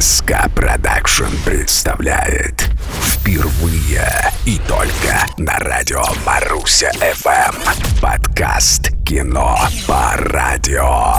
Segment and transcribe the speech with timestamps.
[0.00, 2.70] СК Продакшн представляет
[3.02, 4.06] Впервые
[4.46, 9.58] и только на радио Маруся ФМ Подкаст «Кино
[9.88, 11.14] по радио»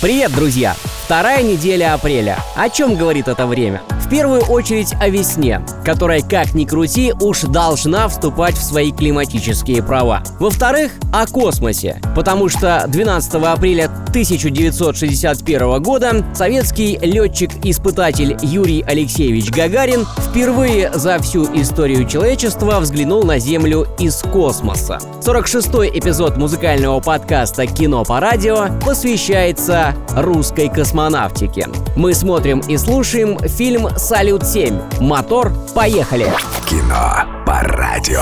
[0.00, 0.76] Привет, друзья!
[1.04, 2.38] Вторая неделя апреля.
[2.54, 3.82] О чем говорит это время?
[4.14, 10.22] Первую очередь о весне, которая, как ни крути, уж должна вступать в свои климатические права.
[10.38, 20.92] Во-вторых, о космосе, потому что 12 апреля 1961 года советский летчик-испытатель Юрий Алексеевич Гагарин впервые
[20.94, 25.00] за всю историю человечества взглянул на Землю из космоса.
[25.22, 31.66] 46-й эпизод музыкального подкаста «Кино по радио» посвящается русской космонавтике.
[31.96, 35.00] Мы смотрим и слушаем фильм «Салют-7».
[35.02, 36.30] Мотор, поехали!
[36.68, 38.20] Кино по радио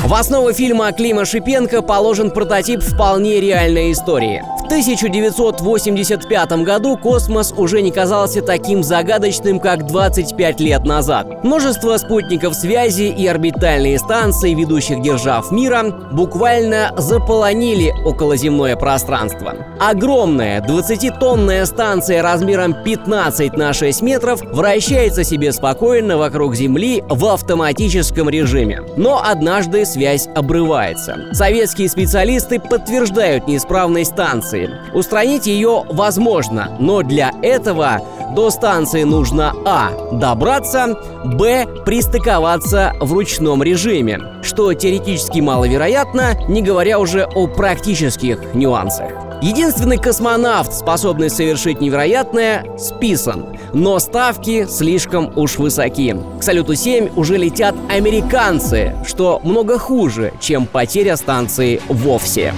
[0.00, 4.42] В основу фильма Клима Шипенко положен прототип вполне реальной истории.
[4.64, 11.44] В 1985 году космос уже не казался таким загадочным, как 25 лет назад.
[11.44, 19.54] Множество спутников связи и орбитальные станции ведущих держав мира буквально заполонили околоземное пространство.
[19.78, 28.30] Огромная 20-тонная станция размером 15 на 6 метров вращается себе спокойно вокруг Земли в автоматическом
[28.30, 28.82] режиме.
[28.96, 31.26] Но однажды связь обрывается.
[31.32, 34.70] Советские специалисты подтверждают неисправность станции.
[34.92, 38.00] Устранить ее возможно, но для этого
[38.34, 39.90] до станции нужно А.
[40.12, 41.66] Добраться, Б.
[41.84, 49.10] Пристыковаться в ручном режиме, что теоретически маловероятно, не говоря уже о практических нюансах.
[49.42, 56.16] Единственный космонавт, способный совершить невероятное, списан, но ставки слишком уж высоки.
[56.38, 62.54] К Салюту-7 уже летят американцы, что много хуже, чем потеря станции вовсе.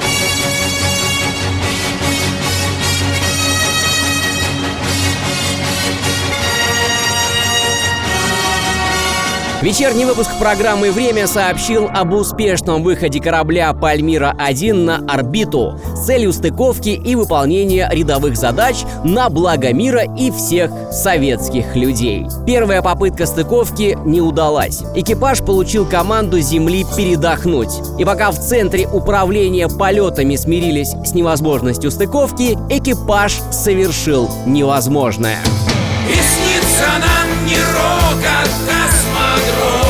[9.66, 16.90] Вечерний выпуск программы «Время» сообщил об успешном выходе корабля «Пальмира-1» на орбиту с целью стыковки
[16.90, 22.28] и выполнения рядовых задач на благо мира и всех советских людей.
[22.46, 24.84] Первая попытка стыковки не удалась.
[24.94, 27.72] Экипаж получил команду Земли передохнуть.
[27.98, 35.40] И пока в центре управления полетами смирились с невозможностью стыковки, экипаж совершил невозможное.
[36.08, 37.56] И снится нам не
[39.36, 39.85] Rock and roll.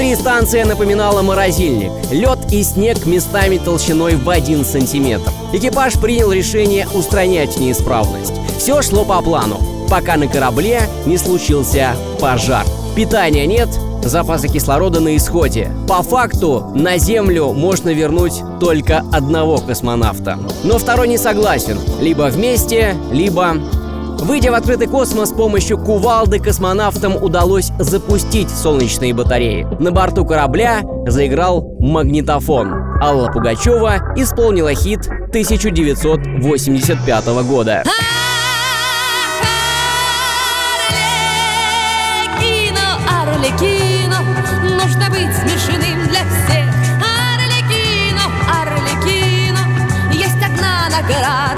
[0.00, 1.92] Внутри станция напоминала морозильник.
[2.10, 5.30] Лед и снег местами толщиной в 1 сантиметр.
[5.52, 8.32] Экипаж принял решение устранять неисправность.
[8.56, 9.60] Все шло по плану,
[9.90, 12.64] пока на корабле не случился пожар.
[12.96, 13.68] Питания нет,
[14.02, 15.70] запасы кислорода на исходе.
[15.86, 20.38] По факту на Землю можно вернуть только одного космонавта.
[20.64, 21.78] Но второй не согласен.
[22.00, 23.58] Либо вместе, либо
[24.22, 29.66] Выйдя в открытый космос с помощью кувалды, космонавтам удалось запустить солнечные батареи.
[29.80, 32.74] На борту корабля заиграл магнитофон.
[33.02, 37.82] Алла Пугачева исполнила хит 1985 года.
[42.28, 42.86] Арлекино,
[43.22, 44.18] Арлекино,
[44.62, 46.68] нужно быть смешным для всех.
[47.00, 48.24] Арлекино,
[48.60, 49.62] Арлекино,
[50.12, 51.49] есть одна награда